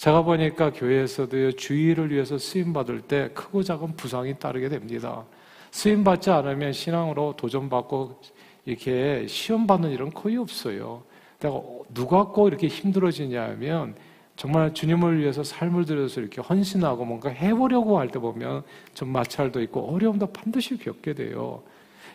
[0.00, 5.26] 제가 보니까 교회에서도 주의를 위해서 쓰임 받을 때 크고 작은 부상이 따르게 됩니다.
[5.70, 8.18] 쓰임 받지 않으면 신앙으로 도전받고
[8.64, 11.02] 이렇게 시험 받는 일은 거의 없어요.
[11.38, 11.60] 내가
[11.92, 13.94] 누가 꼭 이렇게 힘들어지냐 하면
[14.36, 18.62] 정말 주님을 위해서 삶을 들여서 이렇게 헌신하고 뭔가 해보려고 할 때 보면
[18.94, 21.62] 좀 마찰도 있고 어려움도 반드시 겪게 돼요.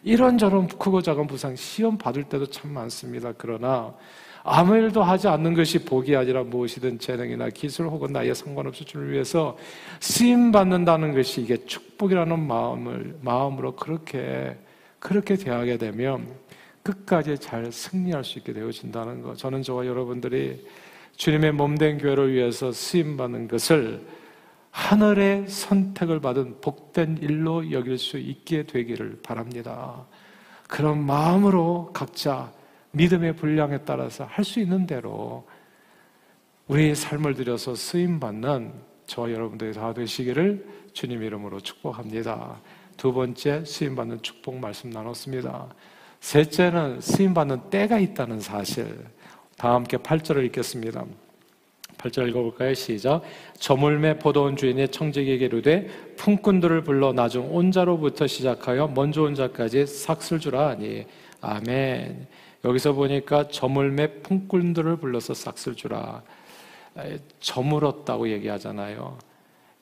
[0.04, 3.32] 이런저런 크고 작은 부상 시험 받을 때도 참 많습니다.
[3.38, 3.93] 그러나
[4.47, 9.58] 아무 일도 하지 않는 것이 복이 아니라 무엇이든 재능이나 기술 혹은 나이에 상관없이 주를 위해서
[9.99, 14.55] 쓰임 받는다는 것이 이게 축복이라는 마음을 마음으로 그렇게
[14.99, 16.27] 그렇게 대하게 되면
[16.84, 19.36] 끝까지 잘 승리할 수 있게 되어진다는 것.
[19.36, 20.63] 저는 저와 여러분들이
[21.15, 24.05] 주님의 몸된 교회를 위해서 쓰임 받는 것을
[24.69, 30.05] 하늘의 선택을 받은 복된 일로 여길 수 있게 되기를 바랍니다.
[30.67, 32.51] 그런 마음으로 각자
[32.95, 35.45] 믿음의 분량에 따라서 할 수 있는 대로
[36.67, 38.73] 우리의 삶을 들여서 쓰임 받는
[39.05, 42.60] 저와 여러분들이 다 되시기를 주님 이름으로 축복합니다.
[42.97, 45.67] 두 번째 쓰임 받는 축복 말씀 나눴습니다.
[46.21, 49.05] 셋째는 쓰임 받는 때가 있다는 사실.
[49.58, 51.05] 다 함께 8절을 읽겠습니다.
[51.97, 52.73] 8절 읽어볼까요?
[52.73, 53.21] 시작.
[53.60, 60.69] 저물매 포도원 주인의 청지기에게 이르되 품꾼들을 불러 나중 온자로부터 시작하여 먼저 온 자까지 삭슬 주라
[60.69, 61.05] 하니
[61.41, 62.27] 아멘.
[62.65, 66.23] 여기서 보니까 저물매 품꾼들을 불러서 삭슬 주라.
[67.39, 69.19] 저물었다고 얘기하잖아요.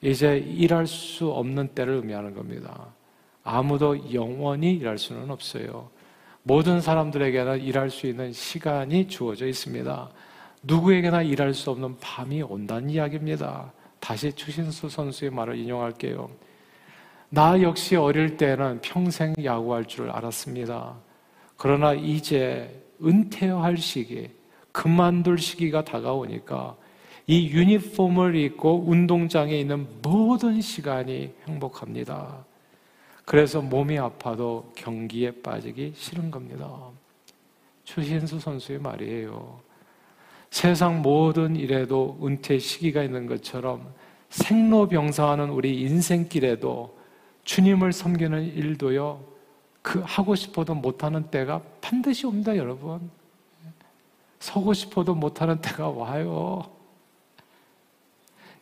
[0.02, 2.88] 이제 일할 수 없는 때를 의미하는 겁니다.
[3.42, 5.90] 아무도 영원히 일할 수는 없어요.
[6.44, 10.10] 모든 사람들에게는 일할 수 있는 시간이 주어져 있습니다.
[10.64, 13.72] 누구에게나 일할 수 없는 밤이 온다는 이야기입니다.
[14.02, 16.30] 다시 추신수 선수의 말을 인용할게요.
[17.30, 20.98] 나 역시 어릴 때는 평생 야구할 줄 알았습니다.
[21.58, 24.30] 그러나 이제 은퇴할 시기,
[24.72, 26.76] 그만둘 시기가 다가오니까
[27.28, 32.46] 이 유니폼을 입고 운동장에 있는 모든 시간이 행복합니다.
[33.26, 36.90] 그래서 몸이 아파도 경기에 빠지기 싫은 겁니다.
[37.86, 39.62] 추신수 선수의 말이에요.
[40.50, 43.94] 세상 모든 일에도 은퇴 시기가 있는 것처럼
[44.30, 46.98] 생로병사하는 우리 인생길에도
[47.44, 49.24] 주님을 섬기는 일도요,
[49.84, 53.12] 그 하고 싶어도 못하는 때가 반드시 옵니다, 여러분.
[54.40, 56.64] 서고 싶어도 못하는 때가 와요.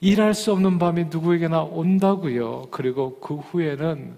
[0.01, 2.67] 일할 수 없는 밤이 누구에게나 온다고요.
[2.71, 4.17] 그리고 그 후에는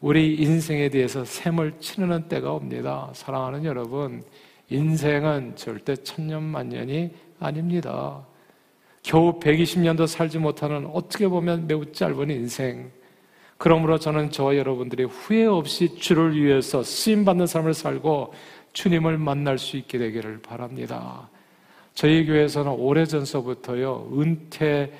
[0.00, 3.10] 우리 인생에 대해서 샘을 치르는 때가 옵니다.
[3.14, 4.24] 사랑하는 여러분,
[4.70, 8.26] 인생은 절대 천년만년이 아닙니다.
[9.04, 12.90] 겨우 120년도 살지 못하는 어떻게 보면 매우 짧은 인생.
[13.60, 18.32] 그러므로 저는 저와 여러분들이 후회 없이 주를 위해서 쓰임 받는 삶을 살고
[18.72, 21.28] 주님을 만날 수 있게 되기를 바랍니다.
[21.92, 24.90] 저희 교회에서는 오래전서부터요, 은퇴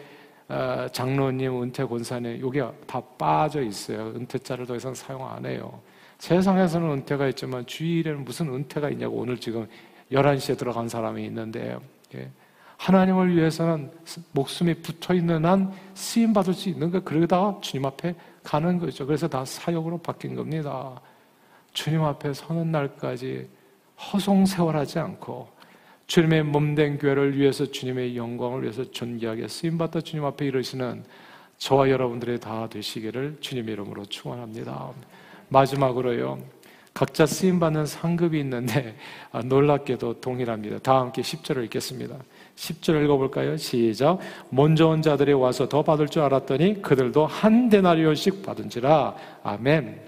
[0.49, 4.09] 어, 장로님, 은퇴 권사님, 여기 다 빠져 있어요.
[4.09, 5.81] 은퇴자를 더 이상 사용 안 해요.
[6.19, 9.67] 세상에서는 은퇴가 있지만 주일에는 무슨 은퇴가 있냐고 오늘 지금
[10.13, 11.79] 11시에 들어간 사람이 있는데,
[12.15, 12.31] 예.
[12.77, 13.91] 하나님을 위해서는
[14.33, 19.07] 목숨이 붙어 있는 한 쓰임 받을 수 있는 거 그러다가 주님 앞에 가는 거죠.
[19.07, 21.01] 그래서 다 사역으로 바뀐 겁니다.
[21.73, 23.49] 주님 앞에 서는 날까지
[24.13, 25.49] 허송세월하지 않고
[26.07, 31.05] 주님의 몸된 교회를 위해서 주님의 영광을 위해서 존귀하게 쓰임받다 주님 앞에 이르시는
[31.59, 34.91] 저와 여러분들의 다 되시기를 주님의 이름으로 축원합니다.
[35.49, 36.39] 마지막으로요.
[36.93, 38.97] 각자 쓰임 받는 상급이 있는데
[39.31, 40.79] 아, 놀랍게도 동일합니다.
[40.79, 42.17] 다 함께 10절을 읽겠습니다.
[42.61, 43.57] 10절 읽어볼까요?
[43.57, 44.19] 시작.
[44.51, 49.17] 먼저 온 자들이 와서 더 받을 줄 알았더니 그들도 한 데나리온씩 받은지라.
[49.43, 49.99] 아멘.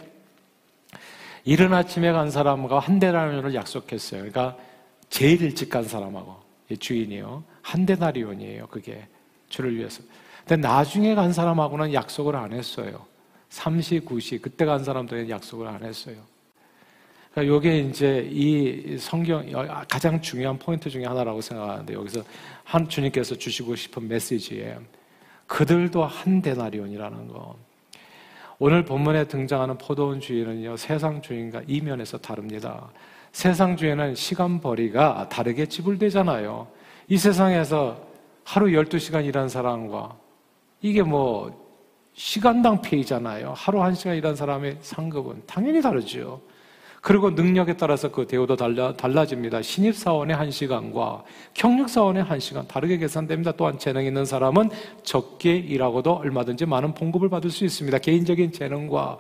[1.45, 4.21] 이른 아침에 간 사람과 한 데나리온을 약속했어요.
[4.21, 4.57] 그러니까
[5.09, 6.37] 제일 일찍 간 사람하고
[6.79, 7.43] 주인이요.
[7.63, 8.67] 한 데나리온이에요.
[8.67, 9.07] 그게
[9.49, 10.03] 주를 위해서.
[10.47, 13.07] 근데 나중에 간 사람하고는 약속을 안 했어요.
[13.49, 16.17] 3시, 9시 그때 간 사람들은 약속을 안 했어요.
[17.33, 19.51] 그러니까 이게 이제 이 성경
[19.89, 22.23] 가장 중요한 포인트 중에 하나라고 생각하는데 여기서
[22.63, 24.77] 한 주님께서 주시고 싶은 메시지에
[25.47, 27.57] 그들도 한 데나리온이라는 거.
[28.59, 32.91] 오늘 본문에 등장하는 포도원 주인은요 세상 주인과 이면에서 다릅니다.
[33.33, 36.69] 세상 주에는 시간 벌이가 다르게 지불되잖아요.
[37.09, 37.99] 이 세상에서
[38.45, 40.17] 하루 12시간 일한 사람과
[40.83, 41.51] 이게 뭐
[42.13, 43.55] 시간당 페이잖아요.
[43.57, 46.43] 하루 1시간 일한 사람의 상급은 당연히 다르죠.
[47.03, 49.61] 그리고 능력에 따라서 그 대우도 달라, 달라집니다.
[49.61, 53.53] 신입사원의 1시간과 경력사원의 1시간 다르게 계산됩니다.
[53.53, 54.71] 또한 재능 있는 사람은
[55.03, 57.99] 적게 일하고도 얼마든지 많은 봉급을 받을 수 있습니다.
[57.99, 59.19] 개인적인 재능과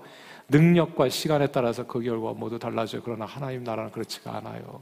[0.49, 3.03] 능력과 시간에 따라서 그 결과 모두 달라져요.
[3.05, 4.81] 그러나 하나님 나라는 그렇지가 않아요.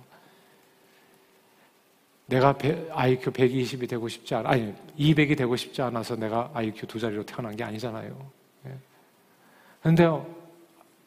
[2.27, 2.55] 내가
[2.91, 7.57] IQ 120이 되고 싶지 않아, 아니, 200이 되고 싶지 않아서 내가 IQ 두 자리로 태어난
[7.57, 8.15] 게 아니잖아요.
[8.67, 8.75] 예.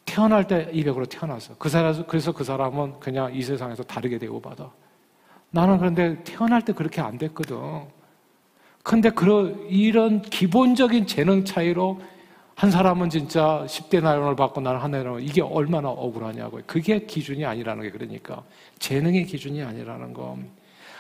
[0.06, 4.72] 태어날 때 200으로 태어나서 그 사람, 그래서 그 사람은 그냥 이 세상에서 다르게 대우받아.
[5.52, 7.58] 나는 그런데 태어날 때 그렇게 안 됐거든.
[8.84, 12.02] 근데 그런, 이런 기본적인 재능 차이로
[12.56, 16.64] 한 사람은 진짜 10대 나이론을 받고 나는 한 나이론 이게 얼마나 억울하냐고요.
[16.68, 18.44] 그게 기준이 아니라는 게 그러니까.
[18.80, 20.38] 재능의 기준이 아니라는 거.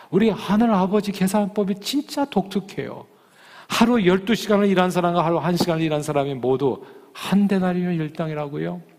[0.10, 3.06] 우리 하늘 아버지 계산법이 진짜 독특해요.
[3.68, 8.93] 하루 12시간을 일한 사람과 하루 1시간을 일한 사람이 모두 한 대나리면 일당이라고요.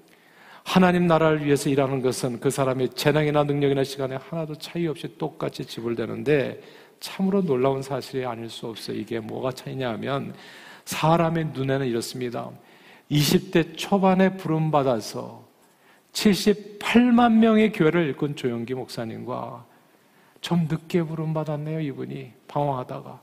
[0.65, 6.61] 하나님 나라를 위해서 일하는 것은 그 사람의 재능이나 능력이나 시간에 하나도 차이 없이 똑같이 지불되는데
[7.01, 8.97] 참으로 놀라운 사실이 아닐 수 없어요.
[8.97, 10.35] 이게 뭐가 차이냐 하면
[10.87, 12.51] 사람의 눈에는 이렇습니다.
[13.11, 15.45] 20대 초반에 부름받아서
[16.13, 19.67] 78만 명의 교회를 일꾼 조영기 목사님과
[20.41, 22.33] 좀 늦게 부름받았네요, 이분이.
[22.49, 23.21] 방황하다가.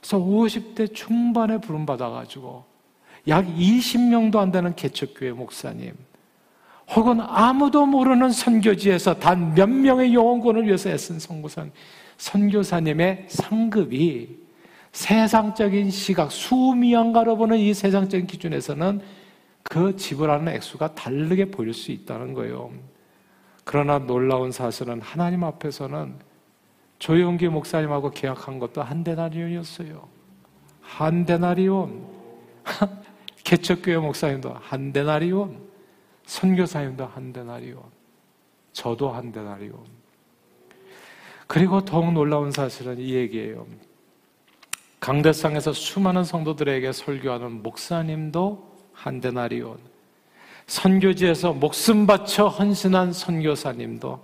[0.00, 2.64] 그래서 50대 중반에 부름받아가지고
[3.28, 5.94] 약 20명도 안 되는 개척교회 목사님.
[6.94, 11.72] 혹은 아무도 모르는 선교지에서 단 몇 명의 영혼권을 위해서 애쓴 선교사님,
[12.16, 14.40] 선교사님의 상급이
[14.92, 19.00] 세상적인 시각, 수미양가로 보는 이 세상적인 기준에서는
[19.62, 22.72] 그 지불하는 액수가 다르게 보일 수 있다는 거예요.
[23.64, 26.14] 그러나 놀라운 사실은 하나님 앞에서는
[26.98, 30.08] 조용기 목사님하고 계약한 것도 한 데나리온이었어요.
[30.80, 32.04] 한 데나리온.
[33.44, 35.69] 개척교회 목사님도 한 데나리온.
[36.30, 37.82] 선교사님도 한 데나리온.
[38.72, 39.80] 저도 한 데나리온.
[41.48, 43.66] 그리고 더욱 놀라운 사실은 이 얘기예요.
[45.00, 49.78] 강대상에서 수많은 성도들에게 설교하는 목사님도 한 데나리온,
[50.68, 54.22] 선교지에서 목숨 바쳐 헌신한 선교사님도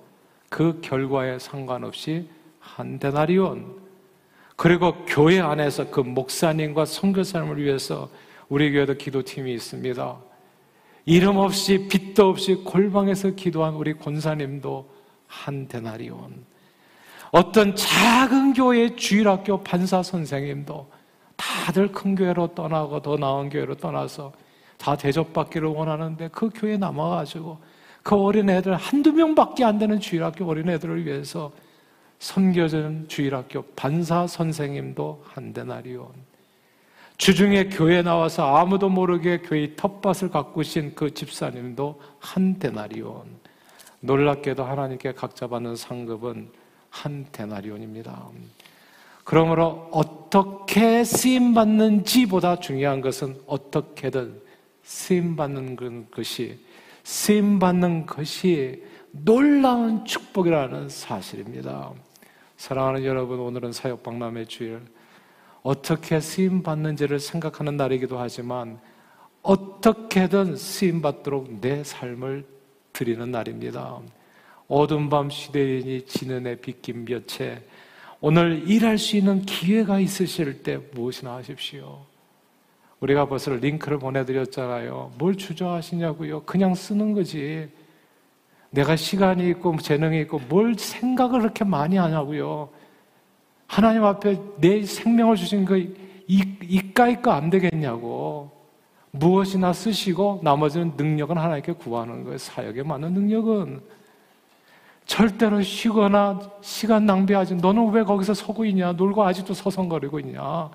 [0.48, 2.28] 그 결과에 상관없이
[2.60, 3.80] 한 데나리온,
[4.54, 8.08] 그리고 교회 안에서 그 목사님과 선교사님을 위해서
[8.48, 10.25] 우리 교회도 기도팀이 있습니다.
[11.06, 14.90] 이름 없이 빚도 없이 골방에서 기도한 우리 권사님도
[15.28, 16.44] 한 데나리온.
[17.30, 20.90] 어떤 작은 교회 주일학교 판사 선생님도
[21.36, 24.32] 다들 큰 교회로 떠나고 더 나은 교회로 떠나서
[24.78, 27.58] 다 대접받기를 원하는데 그 교회에 남아가지고
[28.02, 31.52] 그 어린애들 한두 명밖에 안 되는 주일학교 어린애들을 위해서
[32.18, 36.08] 섬겨주는 주일학교 반사 선생님도 한 대나리온.
[37.16, 43.22] 주중에 교회 나와서 아무도 모르게 교회 텃밭을 가꾸신 그 집사님도 한대나리온.
[44.00, 46.50] 놀랍게도 하나님께 각자 받는 상급은
[46.90, 48.28] 한대나리온입니다.
[49.24, 54.40] 그러므로 어떻게 쓰임 받는지보다 중요한 것은 어떻게든
[54.82, 56.60] 쓰임 받는 것이
[57.02, 61.92] 쓰임 받는 것이 놀라운 축복이라는 사실입니다.
[62.56, 64.80] 사랑하는 여러분, 오늘은 사역 박람회 주일
[65.66, 68.78] 어떻게 쓰임 받는지를 생각하는 날이기도 하지만
[69.42, 72.46] 어떻게든 쓰임 받도록 내 삶을
[72.92, 73.98] 드리는 날입니다.
[74.68, 77.66] 어둠 밤 시대인이 지는 해 빗긴 볕에
[78.20, 81.98] 오늘 일할 수 있는 기회가 있으실 때 무엇이나 하십시오.
[83.00, 85.14] 우리가 벌써 링크를 보내드렸잖아요.
[85.18, 86.44] 뭘 주저하시냐고요?
[86.44, 87.68] 그냥 쓰는 거지.
[88.70, 92.68] 내가 시간이 있고 재능이 있고 뭘 생각을 그렇게 많이 하냐고요.
[93.66, 95.94] 하나님 앞에 내 생명을 주신 그
[96.26, 98.50] 이까이 거안 되겠냐고.
[99.10, 102.38] 무엇이나 쓰시고 나머지는 능력은 하나님께 구하는 거예요.
[102.38, 103.80] 사역에 맞는 능력은.
[105.06, 107.56] 절대로 쉬거나 시간 낭비하지.
[107.56, 108.92] 너는 왜 거기서 서고 있냐?
[108.92, 110.70] 놀고 아직도 서성거리고 있냐?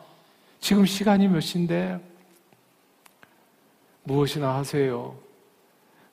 [0.60, 2.00] 지금 시간이 몇 시인데?
[4.04, 5.14] 무엇이나 하세요.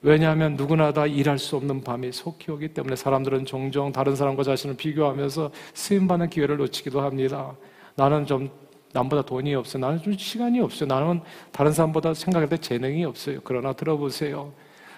[0.01, 4.77] 왜냐하면 누구나 다 일할 수 없는 밤이 속히 오기 때문에 사람들은 종종 다른 사람과 자신을
[4.77, 7.57] 비교하면서 쓰임받는 기회를 놓치기도 합니다.
[7.97, 8.49] 나는 좀
[8.93, 9.77] 남보다 돈이 없어.
[9.79, 10.87] 나는 좀 시간이 없어.
[10.87, 13.41] 나는 다른 사람보다 생각할 때 재능이 없어요.
[13.43, 14.53] 그러나 들어보세요.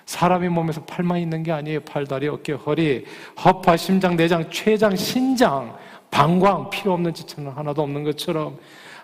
[0.05, 1.81] 사람이 몸에서 팔만 있는 게 아니에요.
[1.81, 3.05] 팔, 다리, 어깨, 허리,
[3.43, 5.77] 허파, 심장, 내장, 췌장, 신장,
[6.11, 8.59] 방광 필요 없는 지체는 하나도 없는 것처럼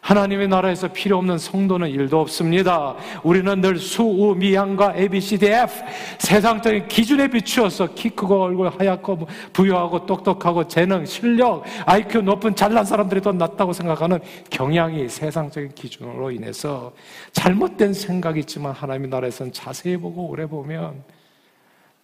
[0.07, 2.95] 하나님의 나라에서 필요 없는 성도는 일도 없습니다.
[3.25, 5.83] 우리는 늘 수, 우, 미 양과 A, B, C, D, F
[6.21, 13.21] 세상적인 기준에 비추어서 키 크고 얼굴 하얗고 부유하고 똑똑하고 재능, 실력, IQ 높은 잘난 사람들이
[13.21, 16.93] 더 낫다고 생각하는 경향이 세상적인 기준으로 인해서
[17.33, 21.03] 잘못된 생각이 있지만 하나님의 나라에서는 자세히 보고 오래 보면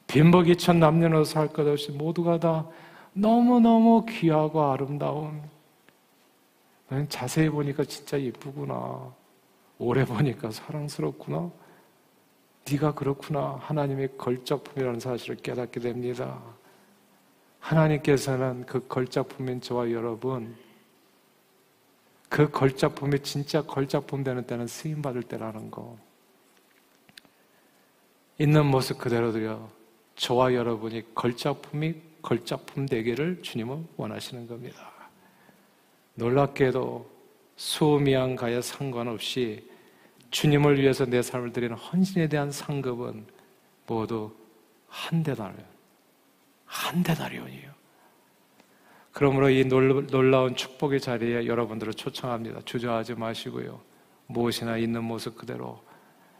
[0.08, 2.66] 빈복이천 남녀노소 할 것 없이 모두가 다
[3.12, 5.40] 너무너무 귀하고 아름다운
[7.08, 9.14] 자세히 보니까 진짜 예쁘구나.
[9.78, 11.50] 오래 보니까 사랑스럽구나.
[12.70, 13.58] 네가 그렇구나.
[13.60, 16.40] 하나님의 걸작품이라는 사실을 깨닫게 됩니다.
[17.60, 20.54] 하나님께서는 그 걸작품인 저와 여러분,
[22.28, 25.96] 그 걸작품이 진짜 걸작품 되는 때는 쓰임 받을 때라는 거.
[28.38, 29.70] 있는 모습 그대로도요.
[30.16, 34.91] 저와 여러분이 걸작품이 걸작품 되기를 주님은 원하시는 겁니다.
[36.22, 37.10] 놀랍게도
[37.56, 39.68] 수미양 가에 상관없이
[40.30, 43.26] 주님을 위해서 내 삶을 드리는 헌신에 대한 상급은
[43.88, 44.32] 모두
[44.86, 45.66] 한 대달이에요.
[46.64, 47.72] 한 대달이온이에요.
[49.10, 52.60] 그러므로 이 놀라운 축복의 자리에 여러분들을 초청합니다.
[52.64, 53.80] 주저하지 마시고요.
[54.28, 55.82] 무엇이나 있는 모습 그대로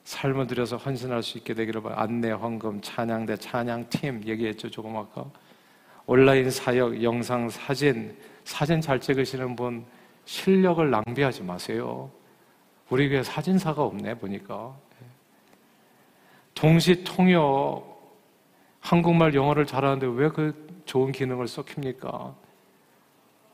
[0.04, 4.70] 삶을 들여서 헌신할 수 있게 되기를 바라 안내, 헌금, 찬양대, 찬양팀 얘기했죠.
[4.70, 5.26] 조금 아까.
[6.06, 9.84] 온라인 사역, 영상, 사진, 사진 잘 찍으시는 분
[10.24, 12.10] 실력을 낭비하지 마세요.
[12.90, 14.74] 우리 교회 사진사가 없네, 보니까.
[16.54, 17.84] 동시 통역,
[18.80, 22.34] 한국말, 영어를 잘하는데 왜 그 좋은 기능을 썩힙니까?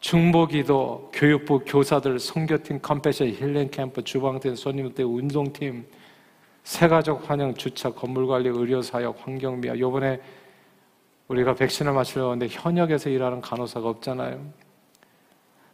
[0.01, 5.87] 중보기도, 교육부 교사들, 성교팀, 컴패션, 힐링 캠프, 주방팀, 손님들, 운동팀,
[6.63, 9.79] 새가족 환영, 주차, 건물관리, 의료사역, 환경미화.
[9.79, 10.21] 요번에
[11.29, 14.68] 우리가 백신을 맞추려고 하는데 현역에서 일하는 간호사가 없잖아요.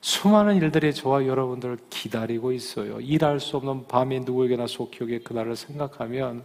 [0.05, 3.01] 수많은 일들이 저와 여러분들을 기다리고 있어요.
[3.01, 6.45] 일할 수 없는 밤이 누구에게나 속히 오게 그날을 생각하면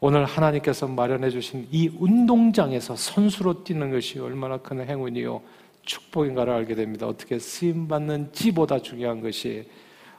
[0.00, 5.42] 오늘 하나님께서 마련해 주신 이 운동장에서 선수로 뛰는 것이 얼마나 큰 행운이요
[5.82, 7.06] 축복인가를 알게 됩니다.
[7.06, 9.68] 어떻게 쓰임 받는지보다 중요한 것이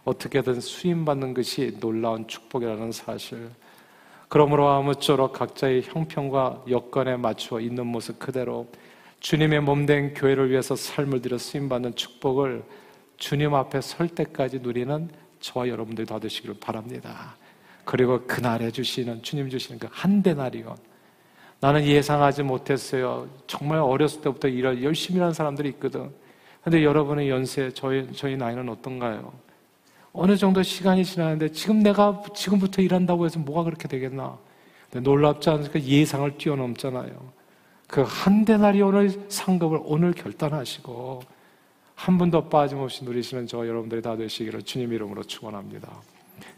[0.04, 3.50] 어떻게든 수임 받는 것이 놀라운 축복이라는 사실.
[4.30, 8.68] 그러므로 아무쪼록 각자의 형편과 여건에 맞추어 있는 모습 그대로
[9.26, 12.64] 주님의 몸된 교회를 위해서 삶을 들여 쓰임받는 축복을
[13.18, 15.10] 주님 앞에 설 때까지 누리는
[15.40, 17.36] 저와 여러분들이 다 되시기를 바랍니다.
[17.86, 20.76] 그리고 그날에 주시는, 주님 주시는 그 한 대나리온.
[21.60, 23.28] 나는 예상하지 못했어요.
[23.48, 26.12] 정말 어렸을 때부터 일을 열심히 하는 사람들이 있거든.
[26.64, 29.34] 근데 여러분의 연세, 저희, 저희 나이는 어떤가요?
[30.14, 34.38] 어느 정도 시간이 지나는데 지금 내가 지금부터 일한다고 해서 뭐가 그렇게 되겠나?
[34.92, 35.82] 놀랍지 않습니까?
[35.82, 37.35] 예상을 뛰어넘잖아요.
[37.96, 38.44] 그한
[38.82, 41.22] 오늘 상급을 오늘 결단하시고
[41.96, 45.90] 한 분도 빠짐없이 누리시는 저 여러분들이 다 되시기를 주님 이름으로 축원합니다.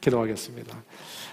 [0.01, 0.75] 기도하겠습니다.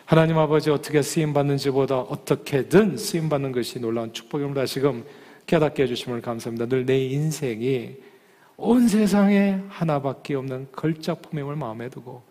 [0.04, 4.66] 하나님 아버지 어떻게 쓰임 받는지보다 어떻게든 쓰임 받는 것이 놀라운 축복입니다.
[4.66, 5.06] 지금
[5.46, 6.66] 깨닫게 해주심을 감사합니다.
[6.66, 7.96] 늘 내 인생이
[8.58, 12.22] 온 세상에 하나밖에 없는 걸작품임을 마음에 두고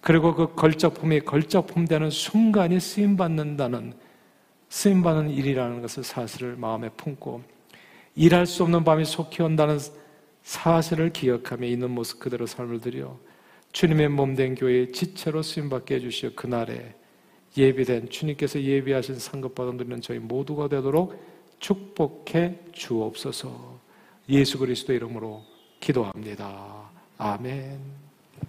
[0.00, 3.92] 그리고 그 걸작품이 걸작품 되는 순간이 쓰임 받는다는
[4.68, 7.42] 쓰임 받는 일이라는 것을 사실을 마음에 품고
[8.14, 9.78] 일할 수 없는 밤이 속히 온다는
[10.42, 13.18] 사실을 기억하며 있는 모습 그대로 삶을 들여
[13.72, 16.94] 주님의 몸된 교회의 지체로 쓰임받게 해주시어 그날에
[17.56, 21.22] 예비된 주님께서 예비하신 상급 받아들이는 저희 모두가 되도록
[21.58, 23.78] 축복해 주옵소서
[24.28, 25.42] 예수 그리스도 이름으로
[25.80, 26.90] 기도합니다.
[27.16, 27.97] 아멘.